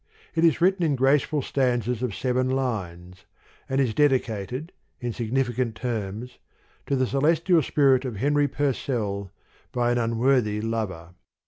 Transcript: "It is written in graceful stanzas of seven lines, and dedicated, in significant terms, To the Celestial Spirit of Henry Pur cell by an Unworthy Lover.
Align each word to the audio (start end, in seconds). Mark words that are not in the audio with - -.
"It 0.33 0.43
is 0.43 0.61
written 0.61 0.83
in 0.83 0.95
graceful 0.95 1.43
stanzas 1.43 2.01
of 2.01 2.15
seven 2.15 2.49
lines, 2.49 3.25
and 3.69 3.93
dedicated, 3.93 4.71
in 4.99 5.13
significant 5.13 5.75
terms, 5.75 6.39
To 6.87 6.95
the 6.95 7.05
Celestial 7.05 7.61
Spirit 7.61 8.03
of 8.03 8.15
Henry 8.15 8.47
Pur 8.47 8.73
cell 8.73 9.29
by 9.71 9.91
an 9.91 9.99
Unworthy 9.99 10.59
Lover. 10.59 11.13